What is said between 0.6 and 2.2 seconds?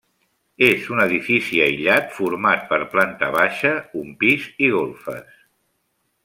És un edifici aïllat,